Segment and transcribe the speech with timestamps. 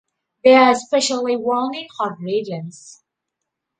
[0.43, 3.03] They are especially worn in hot regions.